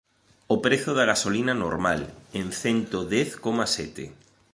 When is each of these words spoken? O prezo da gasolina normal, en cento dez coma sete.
O 0.53 0.55
prezo 0.65 0.91
da 0.95 1.07
gasolina 1.11 1.53
normal, 1.63 2.01
en 2.39 2.47
cento 2.61 2.97
dez 3.13 3.29
coma 3.43 3.65
sete. 3.77 4.03